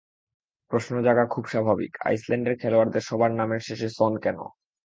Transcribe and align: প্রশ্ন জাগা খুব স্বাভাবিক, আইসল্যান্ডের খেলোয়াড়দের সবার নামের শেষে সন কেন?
প্রশ্ন 0.71 0.93
জাগা 1.03 1.25
খুব 1.25 1.43
স্বাভাবিক, 1.45 1.91
আইসল্যান্ডের 2.05 2.55
খেলোয়াড়দের 2.55 3.07
সবার 3.09 3.31
নামের 3.31 3.61
শেষে 3.67 3.89
সন 3.89 4.13
কেন? 4.17 4.37